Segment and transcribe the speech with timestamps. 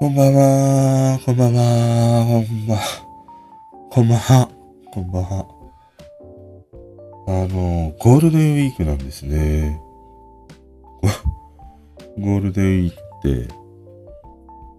[0.00, 2.80] こんばんは、こんばんは、こんばんは、
[3.90, 4.48] こんばんは、
[4.94, 5.46] こんばんは。
[7.28, 9.78] あの、ゴールデンウィークなんですね。
[12.18, 13.54] ゴールデンウィークって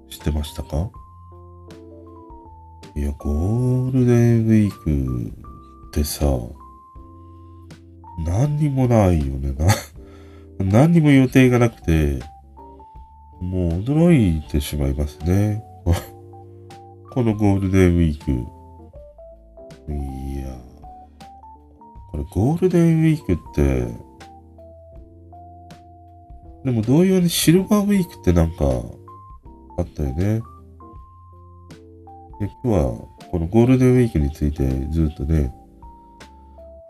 [0.10, 0.90] 知ってましたか？
[2.96, 5.32] いや、ゴールデンウィーク
[5.90, 6.26] ってさ、
[8.26, 9.52] 何にもないよね。
[9.52, 9.68] な、
[10.66, 12.24] 何にも予定がなくて、
[13.42, 15.64] もう驚いてしまいますね。
[17.12, 18.32] このゴールデンウィーク。
[19.92, 20.56] いや、
[22.12, 23.88] これゴールデンウィークって、
[26.64, 28.66] でも同様にシルバーウィークってなんか
[29.78, 30.42] あったよね。
[32.40, 32.84] で今日は
[33.32, 35.52] このゴールデンウィークについてずっとね、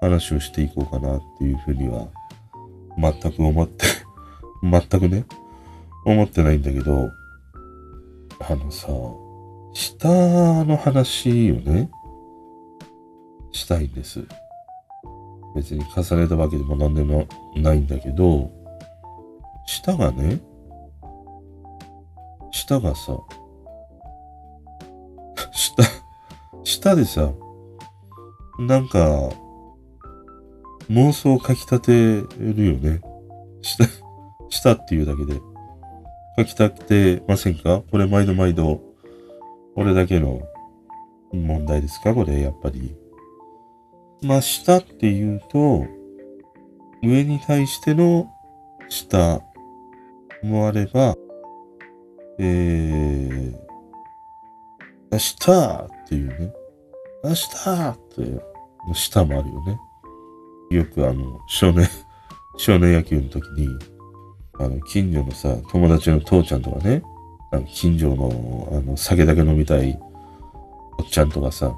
[0.01, 2.07] 話をしていこうかなっていうふうには
[2.97, 3.85] 全く思って
[4.63, 5.25] 全くね、
[6.05, 7.11] 思ってないんだけど、
[8.39, 8.87] あのさ、
[9.73, 10.07] 下
[10.65, 11.89] の話をね、
[13.51, 14.23] したいんです。
[15.55, 18.51] 別に重ねたわけでも何でもないんだけど、
[19.65, 20.41] 舌がね、
[22.51, 23.17] 舌がさ、
[25.51, 25.83] 舌、
[26.63, 27.31] 舌でさ、
[28.59, 29.29] なんか、
[30.89, 31.91] 妄想をかき立て
[32.37, 33.01] るよね。
[33.61, 33.85] 舌、
[34.49, 35.50] 舌っていうだけで。
[36.37, 37.83] 書きたくてませんか？
[37.91, 38.81] これ毎度毎度、
[39.75, 40.41] 俺だけの
[41.31, 42.13] 問題ですか？
[42.13, 42.95] これ、やっぱり。
[44.21, 45.85] まあ、下っていうと、
[47.03, 48.29] 上に対しての
[48.87, 49.41] 下
[50.43, 51.15] もあれば、
[52.37, 53.55] えー、
[55.11, 56.53] 明日っていうね、
[57.23, 58.21] 明日って
[58.87, 59.79] の下もあるよね。
[60.71, 61.87] よくあの、少年、
[62.57, 63.67] 少年野球の時に、
[64.63, 67.01] あの、近所のさ、友達の父ちゃんとかね、
[67.51, 69.99] あの近所の、あの、酒だけ飲みたい
[70.97, 71.75] おっちゃんとかさ、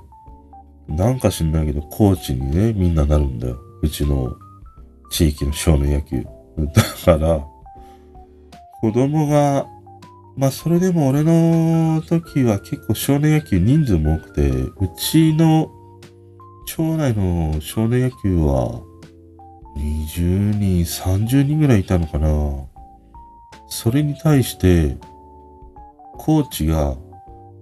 [0.87, 3.57] なんか知んないけど、コーチにね、みんななるんだよ。
[3.81, 4.35] うちの
[5.09, 6.25] 地域の少年野球。
[7.05, 7.45] だから、
[8.81, 9.65] 子供が、
[10.35, 15.71] まあそれでも俺の時は結構少年野球人数も多くて、うちの
[16.65, 18.81] 町内の少年野球は
[19.77, 22.72] 20人、30人ぐらいいたのかな。
[23.73, 24.97] それに対して、
[26.19, 26.95] コーチが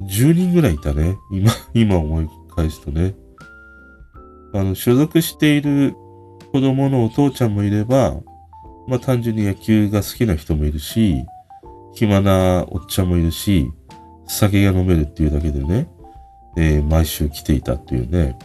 [0.01, 1.15] 10人ぐらいいたね。
[1.31, 3.15] 今、 今思い返すとね。
[4.53, 5.95] あの、所属している
[6.51, 8.17] 子供のお父ちゃんもいれば、
[8.87, 11.23] まあ単純に野球が好きな人もいるし、
[11.93, 13.71] 暇なおっちゃんもいるし、
[14.27, 15.87] 酒が飲めるっていうだけでね、
[16.57, 18.37] えー、毎週来ていたっていうね、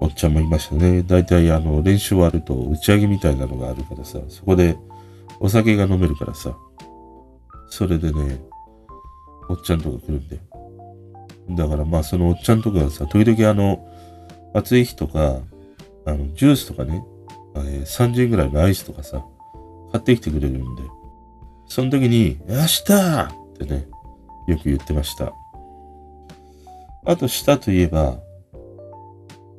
[0.00, 1.02] おっちゃんもいましたね。
[1.02, 4.76] 大体あの練習終わると打ち上げみたいなのがあるからさ、そこで
[5.40, 6.54] お酒が飲めるからさ、
[7.70, 8.40] それでね、
[9.48, 10.42] おっちゃんとか来るんだよ。
[11.50, 13.86] だからまあそのおっちゃんとかがさ、時々あの、
[14.54, 15.40] 暑い日とか、
[16.04, 17.04] あの、ジュースとかね、
[17.56, 19.24] えー、30円ぐらいのアイスとかさ、
[19.92, 20.82] 買ってきてくれるんで、
[21.68, 23.88] その時に、明日ってね、
[24.48, 25.32] よく言ってました。
[27.06, 28.18] あと、下といえば、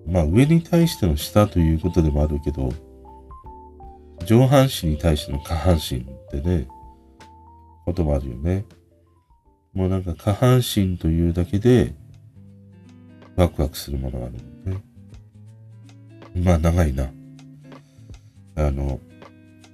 [0.06, 2.72] まあ、上に対しての下ということでもあるけど、
[4.26, 6.68] 上半身に対しての下半身ってね、
[7.86, 8.66] こともあるよね。
[9.74, 11.94] もうなんか下半身というだけで、
[13.36, 14.84] ワクワクするものがあるのね。
[16.44, 17.12] まあ長いな。
[18.56, 19.00] あの、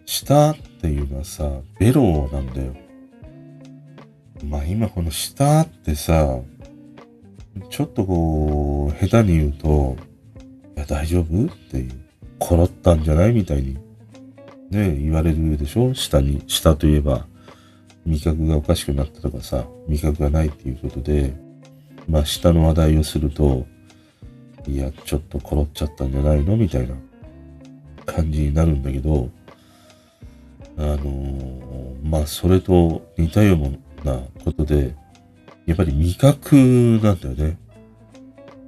[0.06, 2.76] 舌っていうのはさ、ベロなんだよ。
[4.46, 6.40] まあ今この舌ってさ、
[7.70, 9.98] ちょっとこう、下手に言うと、
[10.76, 11.46] いや大丈夫？
[11.46, 11.92] っていう、
[12.38, 13.34] ころったんじゃない？
[13.34, 13.78] みたいに、
[14.70, 15.96] ね、言われるでしょ？
[15.96, 17.26] 舌に、舌といえば、
[18.08, 21.36] 味覚がおかしくなったとかさ、味覚がないっていうことで、
[22.08, 23.68] まあ下の話題をすると、
[24.66, 26.56] いや、ちょっところっちゃったんじゃないの？
[26.56, 26.96] みたいな
[28.06, 29.30] 感じになるんだけど、
[30.78, 34.96] あのー、まあ、それと似たようなことで、
[35.66, 36.56] やっぱり味覚
[37.04, 37.58] なんだよね。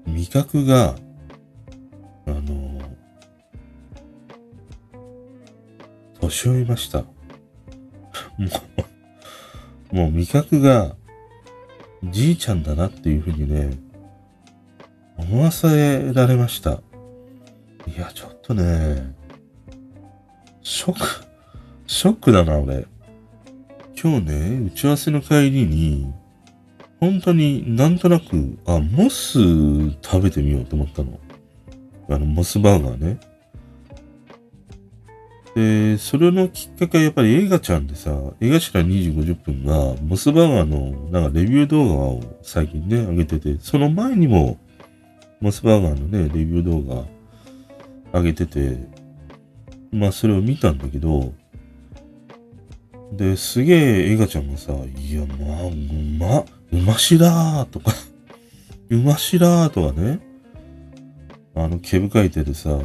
[0.05, 0.95] 味覚が、
[2.25, 2.81] あのー、
[6.19, 6.99] 年老いました。
[8.37, 8.49] もう、
[9.91, 10.95] もう味覚が、
[12.03, 13.77] じいちゃんだなっていうふうにね、
[15.17, 16.81] 思わせられました。
[17.87, 19.15] いや、ちょっとね、
[20.61, 21.25] ショック、
[21.87, 22.85] ショックだな、俺。
[24.01, 26.13] 今日ね、打ち合わせの帰りに、
[26.99, 29.39] 本当になんとなく、あ、モス
[30.01, 31.19] 食べてみようと思ったの。
[32.09, 33.19] あの、モスバーガーね。
[35.59, 44.57] で、それのきっかけはやっぱり映画ちゃんでさ、映画ら2時50分が、モスバーガーのなんかレビュー動画を最近ね、上げてて、その前にも、
[45.41, 47.05] モスバーガーのね、レビュー動
[48.13, 48.77] 画上げてて、
[49.91, 51.33] まあそれを見たんだけど、
[53.11, 55.71] で、すげえ映画ちゃんがさ、いや、まあ、う
[56.17, 57.91] ま、うましだーとか
[58.89, 60.21] うましだーとかね、
[61.53, 62.79] あの、毛深い手でさ、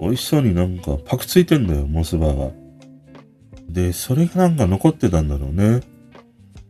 [0.00, 2.52] 美味しそうになんかパクついてんだよ、モスバーガー。
[3.68, 5.80] で、それがなんか残ってたんだろうね。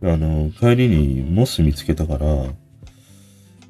[0.02, 2.26] あの、帰りにモス見つけたから、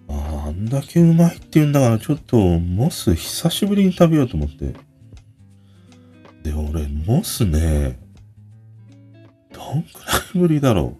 [0.08, 4.74] あんだけうまいって言うんだからちょっとモス久しぶりに食べようと思って。
[6.42, 7.98] で、俺、モスね、
[9.52, 10.96] どんくらいぶりだろ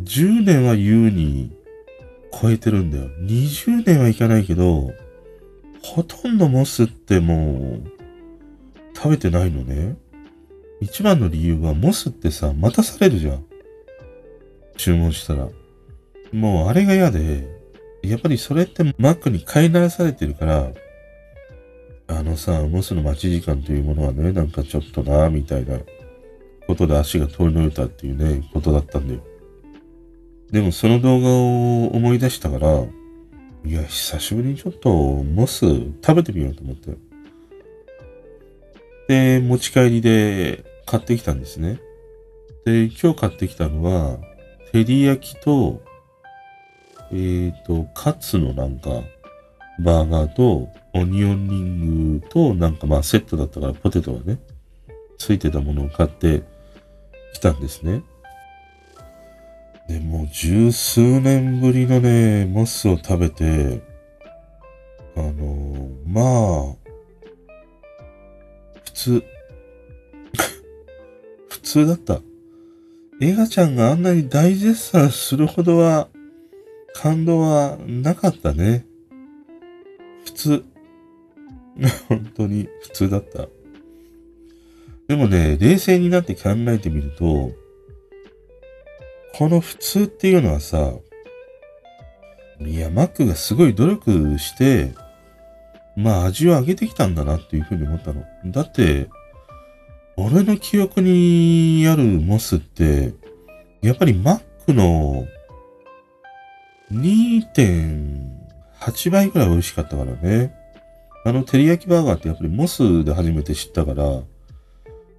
[0.00, 0.02] う。
[0.02, 1.52] 10年は優に
[2.40, 3.08] 超えてるんだよ。
[3.22, 4.92] 20年はいかないけど、
[5.82, 7.90] ほとんどモスってもう、
[8.94, 9.96] 食べてないのね。
[10.80, 13.44] 一番の理由は、モスってさ、待たされるじゃん。
[14.76, 15.48] 注文したら。
[16.32, 17.46] もうあれが嫌で、
[18.02, 20.72] やっぱりそれってマックに飼いならされてるから、
[22.06, 25.78] あのさ、モスの待ち時間というものはね、なんかちょっとな、みたいな
[26.66, 29.20] ことで足が通り抜いたっていうね、ことだったんだよ。
[30.50, 32.84] でもその動画を思い出したから、
[33.64, 36.96] いや、久しぶりにちょっとモス食べてみようと思って。
[39.08, 41.80] で、持ち帰りで買ってきたんですね。
[42.64, 44.18] で、今日買ってきたのは、
[44.72, 45.82] 照り焼きと、
[47.10, 49.02] えっ、ー、と、カツのなんか、
[49.80, 54.38] バーガーと、オニオンリングと、なんかまあセットだったからポテトがね、
[55.18, 56.42] ついてたものを買って
[57.34, 58.02] きたんですね。
[59.90, 63.82] で、もう十数年ぶりのね、モスを食べて、
[65.16, 66.76] あの、まあ、
[68.84, 69.24] 普通、
[71.50, 72.20] 普通だった。
[73.20, 76.08] 映画ちゃんがあんなに大絶賛するほどは、
[76.94, 78.86] 感動はなかったね。
[80.24, 80.64] 普通。
[82.08, 83.48] 本当に普通だった。
[85.08, 87.50] でもね、冷静になって考えてみると、
[89.34, 90.92] この普通っていうのはさ、
[92.60, 94.92] いや、マックがすごい努力して、
[95.96, 98.22] まあ味を上げてきたんだなっていうふうに思ったの。
[98.46, 99.08] だって、
[100.16, 103.14] 俺の記憶にあるモスって、
[103.80, 105.26] やっぱりマックの
[106.92, 110.54] 2.8倍ぐらい美味しかったからね。
[111.24, 114.22] あの、照り焼きバーガーってやっぱりモスで初めて知ったから、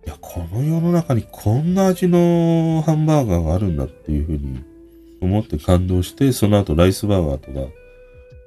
[0.05, 4.63] いや、この世の中にこんな味のハンバーガーがあるんだっていうふうに
[5.21, 7.71] 思って感動して、その後ライスバーガーとか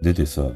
[0.03, 0.51] 出てさ、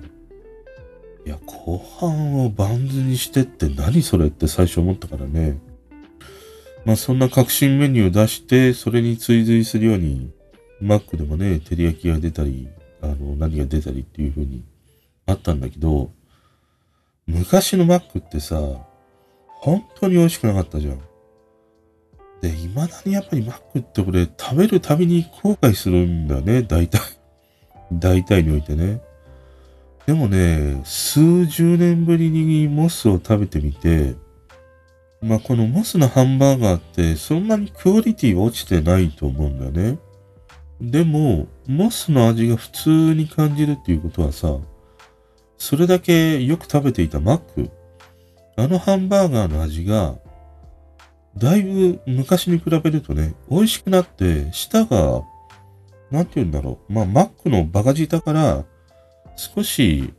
[1.24, 5.58] いや、後半をバンズにしてって何それって最初思ったからね。
[6.84, 10.30] まあそんな革新メニューを出して、それに追随するように、
[10.80, 12.68] マックでもね、照り焼きが出たり、
[13.02, 14.64] あの、何が出たりっていう風に
[15.26, 16.10] あったんだけど、
[17.26, 18.56] 昔のマックってさ、
[19.60, 21.00] 本当に美味しくなかったじゃん。
[22.40, 27.00] で、未だにやっぱりマックってこれ食べるたびに後悔するんだよね、大体。
[27.92, 29.00] 大体においてね。
[30.06, 34.14] でもね、数十年ぶりにモスを食べてみて、
[35.20, 39.98] まあこのモスのハンバーガーってそんなにクオリティ落ちてないと思うんだよね。
[40.80, 44.56] でも、モスの味が普通に感じるっていうことはさ、
[45.58, 47.70] それだけよく食べていたマック、
[48.58, 50.16] あのハンバーガーの味が、
[51.36, 55.22] だいぶ昔に比べるとね、美味しくなって、舌が、
[56.10, 56.92] なんて言うんだろう。
[56.92, 58.64] まあ、マックのバカ舌から、
[59.36, 60.12] 少し、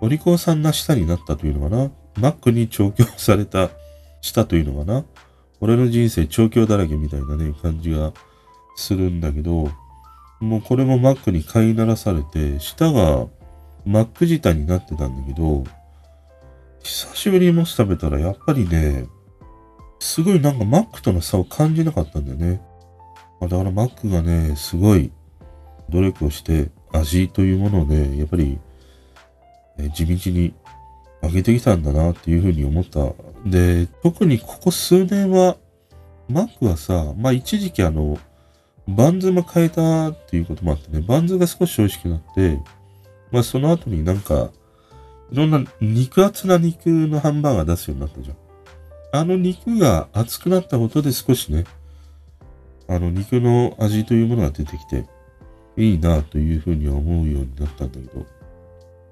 [0.00, 1.90] お利口さんな舌になったというのかな。
[2.16, 3.70] マックに調教された
[4.20, 5.04] 舌というのかな。
[5.60, 8.12] 俺の人生調教だらけみたいなね、感じが
[8.76, 9.68] するんだけど、
[10.38, 13.26] もうこれもマックに飼いならされて、舌が
[13.84, 15.64] マック舌になってたんだけど、
[16.84, 19.08] 久しぶりにモス食べたらやっぱりね、
[19.98, 22.60] すごいなんかマックとの差を感じなかったんだよね。
[23.40, 25.10] だからマックがね、すごい
[25.88, 28.58] 努力をして味というものをね、やっぱり、
[29.94, 30.54] 地道に
[31.22, 33.12] 上げてきたんだなっていうふうに思った。
[33.48, 35.56] で、特にここ数年は、
[36.28, 38.18] マックはさ、まあ一時期あの、
[38.86, 42.60] バンズも変えたっていうこともあってね、バンズが少し美味しくなって、
[43.32, 44.50] まあその後になんか、
[45.30, 48.36] いろんな肉厚な肉のハンバーガー出すようになったじゃん。
[49.12, 51.64] あの肉が厚くなったことで少しね、
[52.88, 55.06] あの肉の味というものが出てきて、
[55.76, 58.26] いいなというふうに思うようになったんだけど、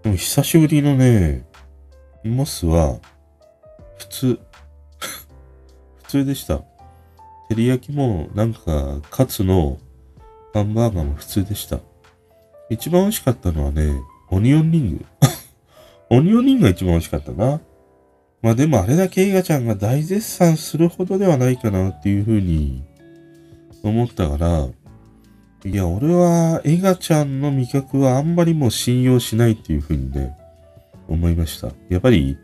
[0.02, 1.46] でも久しぶりのね、
[2.24, 2.98] モスは、
[3.98, 4.40] 普通。
[6.02, 6.56] 普通でした。
[7.48, 9.78] 照り焼きもなんかカツの
[10.52, 11.80] ハンバーガーも普通でした。
[12.70, 14.00] 一番美味しかったのはね、
[14.30, 15.04] オニオンリング。
[16.14, 17.58] オニオンリンが一番美味しかったな。
[18.42, 22.84] まあでもあれだけ映画ちゃんが大絶賛するほどではないかなっていうふうに
[23.82, 24.68] 思ったから、
[25.64, 30.36] いや、俺は映画ちゃんの味覚はあんまりもう信用しないっていうふうにね、
[31.08, 31.70] 思いました。
[31.88, 32.36] やっぱり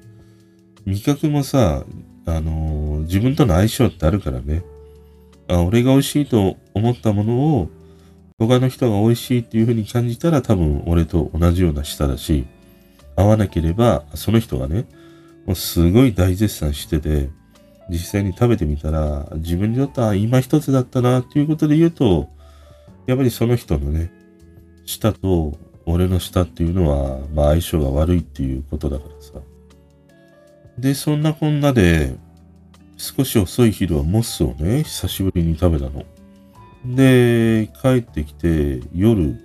[0.86, 1.84] 味覚もさ、
[2.24, 4.62] あのー自分との相性ってあるからね。
[5.46, 7.68] あ、俺が美味しいと思ったものを
[8.38, 12.46] 他の人が美味しいっていう風に感じたら多分俺と同じような舌だし、
[13.18, 14.86] 合わなければその人がね、
[15.44, 17.30] もうすごい大絶賛してて、
[17.90, 22.28] 実際に食べてみたら自分にとっては今一つだったなっていうことで言うと、
[23.06, 24.12] やっぱりその人のね、
[24.86, 29.40] 舌と俺の舌っていうのは、まあ相性が悪いっていうことだからさ。
[30.78, 32.14] で、そんなこんなで、
[32.98, 36.04] 少し遅い昼はモスをね、久しぶりに食べたの。
[36.84, 39.40] で、帰ってきて、夜、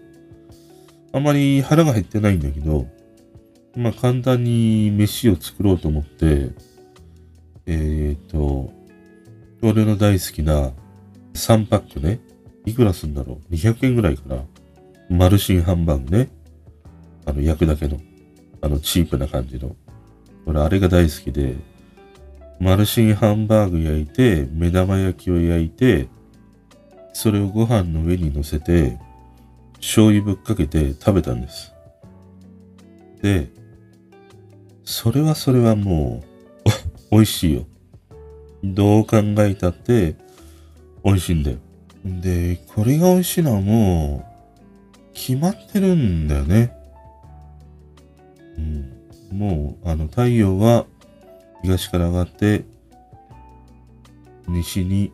[1.11, 2.87] あまり腹が減ってないんだけど、
[3.75, 6.51] まあ簡単に飯を作ろうと思って、
[7.65, 8.71] えっ、と、
[9.61, 10.71] 俺の大好きな
[11.33, 12.19] 3パックね、
[12.65, 14.43] いくらすんだろう ?200 円ぐらいかな。
[15.09, 16.29] マルシンハンバーグね。
[17.25, 17.99] あの、焼くだけの。
[18.61, 19.75] あの、チープな感じの。
[20.45, 21.55] 俺、あれが大好きで、
[22.59, 26.07] マルシンハンバーグ焼いて、目玉焼きを焼いて、
[27.13, 28.97] それをご飯の上に乗せて、
[29.75, 31.73] 醤油ぶっかけて食べたんです。
[33.21, 33.49] で、
[34.85, 36.23] それはそれはも
[36.65, 36.69] う、
[37.11, 37.65] 美味しいよ。
[38.63, 40.15] どう考えたって、
[41.03, 41.57] 美味しいんだよ。
[42.05, 44.33] で、これが美味しいのはもう、
[45.13, 46.75] 決まってるんだよね。
[48.57, 49.37] うん。
[49.37, 50.85] もう、あの、太陽は
[51.61, 52.65] 東から上がって、
[54.47, 55.13] 西に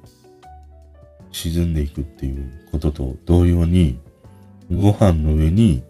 [1.32, 4.00] 沈んでいくっていうことと同様に、
[4.72, 5.84] ご飯の上に、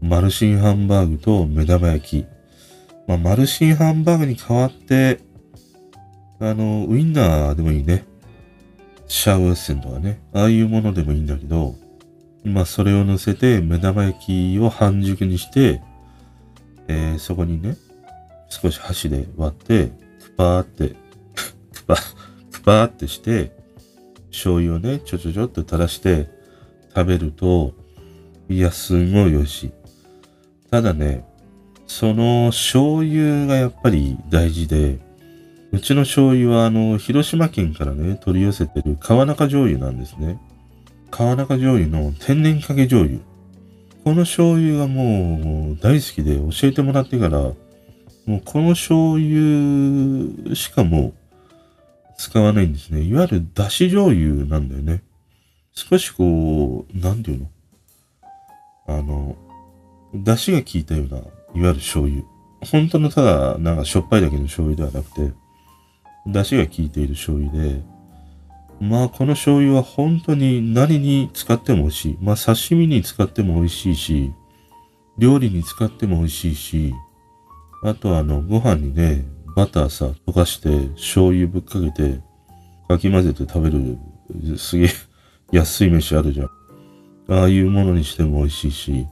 [0.00, 2.33] マルシンハンバーグと目玉焼き。
[3.06, 5.20] まあ、マルシンハンバーグに代わって、
[6.40, 8.04] あの、ウインナーでもいいね。
[9.06, 10.20] シャウエッセンとかね。
[10.32, 11.74] ああいうものでもいいんだけど、
[12.44, 15.82] まあ、それを乗せて、目玉焼きを半熟にして、
[16.88, 17.76] えーそこにね、
[18.48, 19.86] 少し箸で割って、
[20.22, 20.96] クパーって、
[21.72, 21.96] クパ、
[22.52, 23.52] クパーってして、
[24.30, 26.28] 醤油をね、ちょちょちょっと垂らして
[26.94, 27.72] 食べると、
[28.48, 29.72] いや、すごい美味しい。
[30.70, 31.24] ただね、
[31.86, 34.98] その醤油がやっぱり大事で、
[35.72, 40.38] うちの醤油はあの、広島県からね、取り寄せてる川中醤油なんですね。
[41.10, 43.18] 川中醤油の天然かけ醤油。
[44.04, 47.56] この醤油がもう大好きで教えてもらってから、も
[48.38, 51.12] うこの醤油しかも
[52.18, 53.02] 使わないんですね。
[53.02, 55.02] いわゆるだし醤油なんだよね。
[55.72, 57.50] 少しこう、なんていうの？
[58.86, 59.36] あの、
[60.14, 61.20] だしが効いたような、
[61.54, 62.22] いわゆる醤油。
[62.60, 65.32] 本当のただ、なんかしょっぱいだけの醤油ではなくて、
[66.26, 67.82] だしが効いている醤油で、
[68.80, 72.18] まあこの醤油は本当に何に使っても美味しい。
[72.20, 74.32] まあ刺身に使っても美味しいし、
[75.18, 76.94] 料理に使っても美味しいし、
[77.82, 82.20] あとあの、ご飯にね、バターさ、溶かして、醤油ぶっかけて、
[82.88, 83.98] かき混ぜて食べる、
[84.58, 84.88] すげえ
[85.52, 86.48] 安い飯あるじゃん。
[87.28, 89.06] ああいうものにしても美味しいし、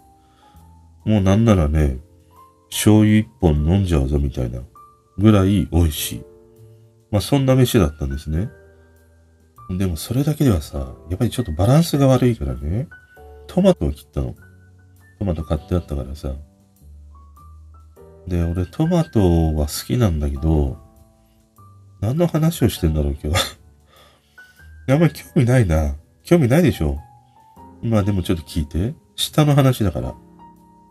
[1.05, 1.99] もうなんならね、
[2.73, 4.61] 醤油一本飲んじゃうぞみたいな
[5.19, 6.25] ぐらい美味しい。
[7.11, 8.49] まあそんな飯だったんですね。
[9.69, 10.79] でもそれだけではさ、
[11.11, 12.89] やっぱりちょっとバランスが悪いからね、
[13.47, 14.35] トマトを切ったの。
[15.19, 16.33] トマト買ってあったからさ。
[18.27, 19.21] で、俺トマト
[19.55, 20.79] は好きなんだけど、
[22.01, 23.59] 何の話をしてんだろう今日。
[24.91, 25.95] あんまり興味ないな。
[26.25, 26.99] 興味ないでしょ
[27.83, 28.95] まあでもちょっと聞いて。
[29.15, 30.15] 下の話だから。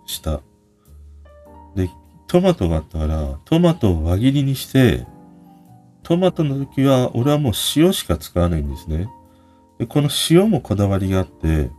[0.05, 0.41] 下。
[1.75, 1.89] で、
[2.27, 5.05] トマトがあったから、トマトを輪切りにして、
[6.03, 9.09] トマトの時は、俺はもう塩しか使わないんですね。
[9.79, 11.69] で、この塩もこだわりがあって、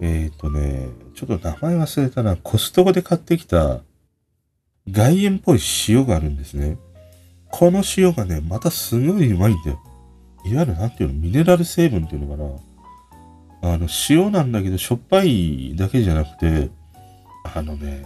[0.00, 2.36] えっ、ー、とね、ちょっと名前忘れたな。
[2.36, 3.82] コストコで買ってきた
[4.90, 5.58] 外塩っぽい
[5.88, 6.76] 塩があるんですね。
[7.50, 9.80] この塩がね、またすごいうまいんだよ。
[10.44, 12.42] いわゆるなんていうの、ミネラル成分っていうのか
[13.62, 13.74] な。
[13.74, 16.70] あの、塩なんだけど、しょっぱいだけじゃなくて、
[17.54, 18.04] あのね、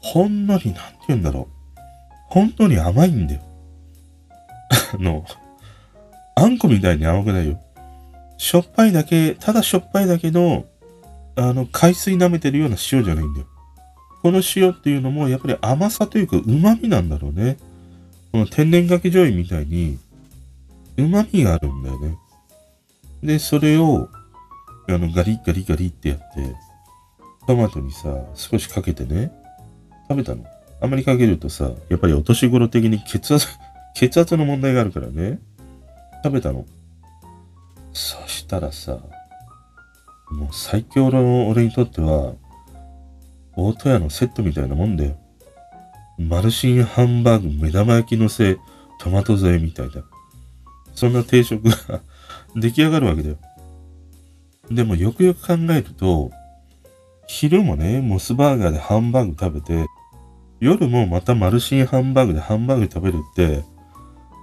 [0.00, 1.80] ほんのり、なんて言うんだろう。
[2.28, 3.40] ほんのり甘いんだよ。
[4.94, 5.24] あの、
[6.34, 7.60] あんこみたいに甘くないよ。
[8.36, 10.64] しょっぱいだけ、ただしょっぱいだけの、
[11.36, 13.46] あの、海水舐めてるような塩じゃないんだよ。
[14.22, 17.56] この塩っていうのも、やっぱり甘さというか、旨味なんだろうね。
[18.32, 19.98] この天然かけ醤油みたいに、
[20.96, 22.16] 旨味があるんだよね。
[23.22, 24.08] で、それを、
[24.88, 26.24] あの、ガリガリガリってやって、
[27.46, 29.32] トマトにさ、少しかけてね、
[30.08, 30.44] 食べたの？
[30.80, 33.46] あんまりかけるとさ、やっぱりお年頃的に血圧、
[33.94, 35.38] 血圧の問題があるからね。
[36.24, 36.64] 食べたの？
[37.92, 38.98] そしたらさ、
[40.30, 42.34] もう最強の俺にとっては、
[43.56, 45.16] 大戸屋のセットみたいなもんだよ。
[46.18, 48.56] マルシンハンバーグ、目玉焼きのせい、
[49.00, 50.02] トマト添えみたいだ。
[50.94, 52.00] そんな定食が
[52.56, 53.36] 出来上がるわけだよ。
[54.70, 56.30] でもよくよく考えると、
[57.26, 59.86] 昼もね、モスバーガーでハンバーグ食べて、
[60.60, 63.64] 夜もまたマルシンハンバーグでハンバーグ食べるって、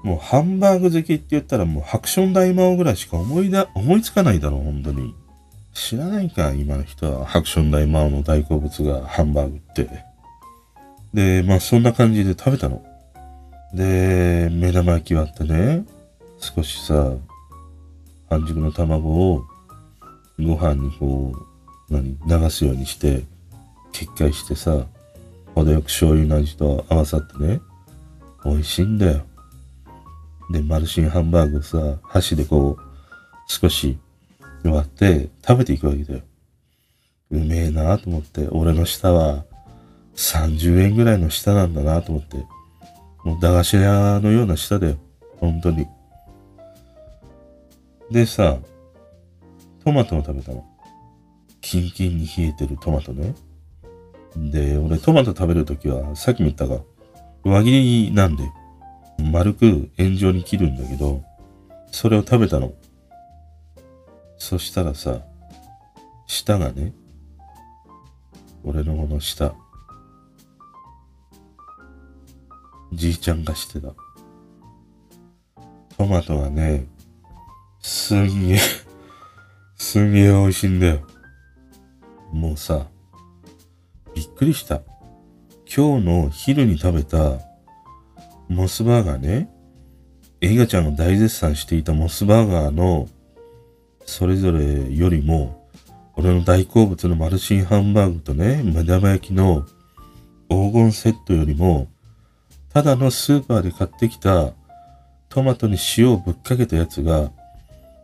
[0.03, 5.15] もうハンバーグ好きって言ったらもうハクション大魔王ぐらいしか思いだ、思いつかないだろう、本当に。
[5.73, 7.25] 知らないか、今の人は。
[7.25, 9.89] ハクション大魔王の大好物がハンバーグって。
[11.13, 12.81] で、まあそんな感じで食べたの。
[13.73, 15.85] で、目玉焼き割ってね、
[16.39, 17.13] 少しさ、
[18.29, 19.43] 半熟の卵を
[20.39, 21.33] ご飯にこ
[21.89, 23.23] う、何、流すようにして、
[23.91, 24.85] 決壊してさ、
[25.55, 27.61] 程よく醤油の味と合わさってね、
[28.43, 29.25] 美味しいんだよ。
[30.51, 32.81] で、マルシンハンバーグをさ、箸でこう、
[33.47, 33.97] 少し
[34.63, 36.21] 割って食べていくわけだよ。
[37.31, 39.45] うめえなと思って、俺の舌は
[40.15, 42.37] 30円ぐらいの舌なんだなと思って、
[43.23, 44.97] もう駄菓子屋のような舌だよ。
[45.39, 45.87] 本当に。
[48.11, 48.57] でさ、
[49.83, 50.63] トマトを食べたの。
[51.61, 53.33] キンキンに冷えてるトマトね。
[54.35, 56.81] で、俺トマト食べるときは、さっきも言ったが、
[57.43, 58.43] 輪切りなんで、
[59.31, 61.23] 丸く円状に切るんだけど、
[61.91, 62.73] それを食べたの。
[64.37, 65.21] そしたらさ、
[66.27, 66.93] 舌がね、
[68.63, 69.55] 俺のこの舌、
[72.93, 73.93] じいちゃんがしてた。
[75.97, 76.87] トマトがね、
[77.81, 78.59] すんげえ、
[79.77, 80.99] すんげえ美味しいんだよ。
[82.33, 82.87] もうさ、
[84.15, 84.81] びっくりした。
[85.65, 87.39] 今日の昼に食べた
[88.47, 89.49] モスバーガーね、
[90.39, 93.09] エガちゃんが大絶賛していたモスバーガーの
[94.05, 95.69] それぞれよりも、
[96.15, 99.65] 俺の大好物のマルシンハンバーグとね、目玉焼きの
[100.49, 101.87] 黄金セットよりも、
[102.69, 104.53] ただのスーパーで買ってきた
[105.27, 107.31] トマトに塩をぶっかけたやつが、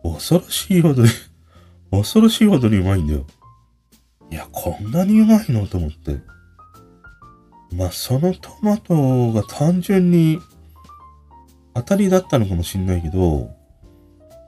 [0.04, 1.10] 恐ろしいほどに
[1.92, 3.26] 恐ろしいほどにうまいんだよ。
[4.32, 5.68] いや、こんなにうまいの？
[5.68, 6.20] と思って。
[7.76, 10.40] まあ、そのトマトが単純に
[11.74, 13.50] 当たりだったのかもしんないけど、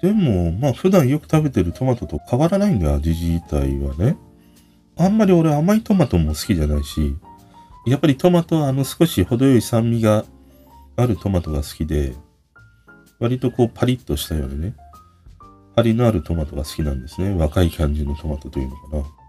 [0.01, 4.17] でも、まあ、普段よく食べてるトマトと変わらないんだよ、味自体はね。
[4.97, 7.15] あんまり俺甘いトマトも好きじゃないし、
[7.85, 10.25] やっぱりトマトはあの少し程よい酸味が
[10.95, 12.13] あるトマトが好きで、
[13.19, 14.75] 割とこうパリッとしたようなね、
[15.75, 17.33] 張りのあるトマトが好きなんですね。
[17.33, 19.22] 若い感じのトマトというのかな。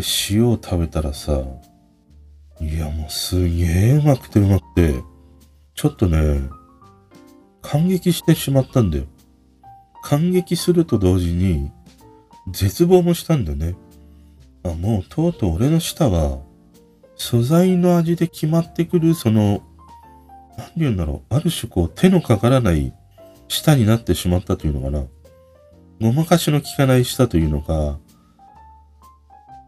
[0.00, 1.42] で、塩を食べたらさ、
[2.60, 4.94] いやもうすげえうまくてうまくて、
[5.74, 6.40] ちょっとね、
[7.60, 9.04] 感激してしまったんだよ。
[10.02, 11.70] 感激すると同時に、
[12.50, 13.76] 絶望もしたんだね。
[14.62, 16.38] あ、もうとうとう俺の舌は、
[17.16, 19.62] 素材の味で決まってくる、その、
[20.56, 22.94] 何て言うんだろう、ある種こう手のかからない
[23.48, 25.04] 舌になってしまったというのかな。
[26.00, 27.98] ごまかしの効かない舌というのか、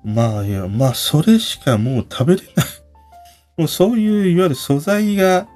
[0.04, 2.66] まあいや、まあそれしかもう食べれない
[3.56, 5.46] もうそういういわゆる素材が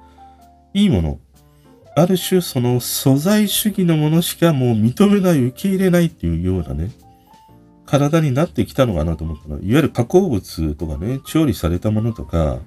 [0.73, 1.19] いいもの。
[1.95, 6.91] ある種その素材主義のものしかもう認めない、受け入れないっていうようなね、
[7.87, 12.59] 体になってきたのかなと思ったら、いわゆる加工物とかね、調理されたものとか、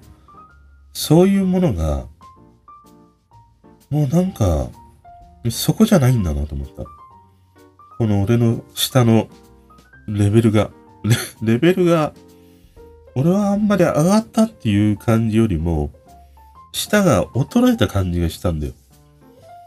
[0.92, 2.06] そういうものが、
[3.88, 4.68] もうなんか、
[5.48, 6.82] そこじゃないんだなと思った。
[7.98, 9.28] この俺の下の
[10.08, 10.70] レベルが。
[11.42, 12.12] レベルが、
[13.14, 15.90] 俺はあんまり上がったっていう感じよりも、
[16.72, 18.72] 舌が衰えた感じがしたんだよ。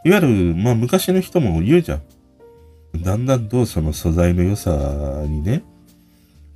[0.04, 2.02] いわゆる、まあ昔の人も言うじゃん。
[3.02, 4.70] だんだんとその素材の良さ
[5.26, 5.64] にね、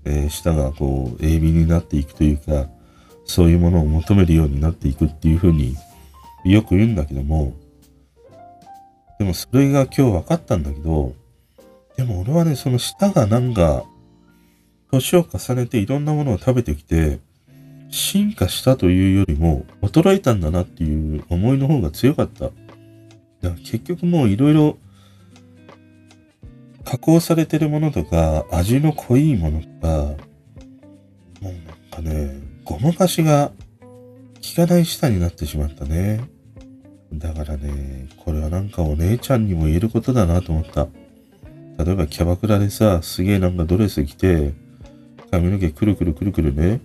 [0.05, 2.69] えー、舌がこう、鋭敏になっていくというか、
[3.25, 5.77] そういうものを求めるようになっていくっていうふうに
[6.45, 7.53] よく言うんだけども、
[9.19, 11.12] でもそれが今日分かったんだけど、
[11.97, 13.85] でも俺はね、その舌がなんか、
[14.90, 17.20] 年を重ねていろんなものを食べてきて、
[17.90, 22.46] 進化したというよりも、衰えたんだなっていう思いの方が強かった。
[22.46, 22.53] だか
[23.42, 24.79] ら結局もういろいろ、
[26.85, 29.88] 加工されてるものとか、味の濃いものとか、
[31.40, 31.55] もうなん
[31.90, 33.53] かね、ごまかしが
[34.57, 36.20] 効かない舌になってしまったね。
[37.12, 40.88] だからね、これはなんかお姉ちゃんにも言えることだなと思った。
[41.83, 44.53] 例えばキャバクラでさ、すげえなんかドレス着て、
[45.31, 46.81] 髪の毛くるくるくるくるね、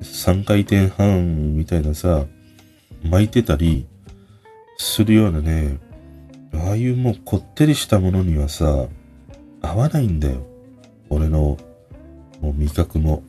[0.00, 2.26] 3回転半みたいなさ、
[3.04, 3.86] 巻いてたり
[4.78, 5.78] するようなね、
[6.54, 8.86] ああいうもうこってりしたものにはさ、
[9.62, 10.46] 合わないんだよ。
[11.08, 11.58] 俺の
[12.40, 13.22] もう味覚も、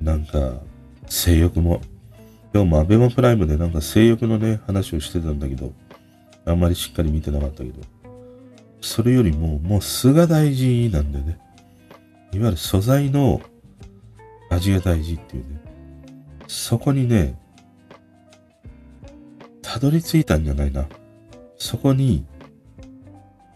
[0.00, 0.54] なんか
[1.06, 1.80] 性欲も。
[2.52, 5.72] 今日もアベマプライムでなんか性欲のね、話をしてたんだけど、
[6.44, 7.80] あんまりしっかり見てなかったけど、
[8.80, 11.38] それよりも、もう素が大事なんだよね。
[12.32, 13.40] いわゆる素材の
[14.50, 15.60] 味が大事っていうね。
[16.46, 17.38] そこにね、
[19.62, 20.86] たどり着いたんじゃないな。
[21.56, 22.26] そこに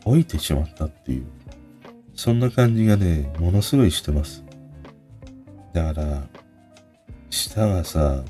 [0.05, 1.27] 置いてしまったっていう。
[2.15, 4.45] そんな感じがね、ものすごいしてます。
[5.73, 6.23] だから、
[7.31, 8.23] 舌がさ、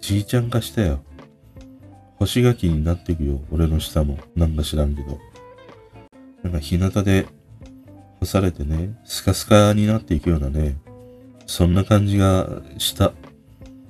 [0.00, 1.00] じいちゃん化したよ。
[2.18, 3.40] 干し柿になっていくよ。
[3.52, 4.18] 俺の舌も。
[4.34, 5.18] なんか知らんけど。
[6.42, 7.26] なんか日向で
[8.20, 10.76] 干されてね、スカスカになっていくようなね、
[11.46, 13.12] そんな感じがした。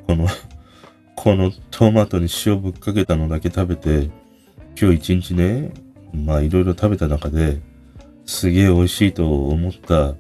[0.07, 0.29] この
[1.17, 4.11] このトマトに塩ぶっかけたのだけ食べて、
[4.81, 5.73] 今日一日ね、
[6.13, 7.61] まあいろいろ食べた中で、
[8.27, 10.15] すげえ美味しいと思った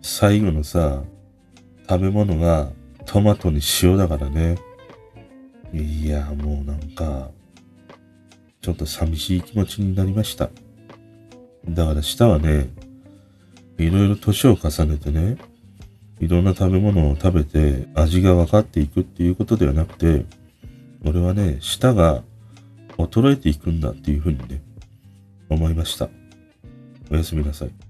[0.00, 1.02] 最後のさ、
[1.88, 2.70] 食べ物が
[3.04, 4.56] トマトに塩だからね。
[5.72, 7.30] いや、もうなんか、
[8.62, 10.48] ちょっと寂しい気持ちになりました。
[11.68, 12.68] だから舌はね、
[13.78, 15.36] いろいろ年を重ねてね、
[16.20, 20.24] いろんな食べ物を食べて味が分かっていくっていうことではなくて、
[21.04, 22.22] 俺はね、舌が
[22.96, 24.62] 衰えていくんだっていうふうにね、
[25.48, 26.08] 思いました。
[27.10, 27.83] おやすみなさい。